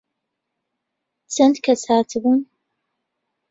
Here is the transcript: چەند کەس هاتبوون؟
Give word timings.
چەند 1.33 1.55
کەس 1.65 1.81
هاتبوون؟ 1.89 2.39